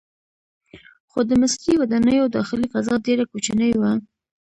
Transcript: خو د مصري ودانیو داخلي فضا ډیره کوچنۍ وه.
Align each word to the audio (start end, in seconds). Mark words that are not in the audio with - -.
خو 1.09 1.19
د 1.29 1.31
مصري 1.41 1.73
ودانیو 1.77 2.31
داخلي 2.35 2.67
فضا 2.73 2.95
ډیره 3.07 3.23
کوچنۍ 3.31 3.71
وه. 3.77 3.91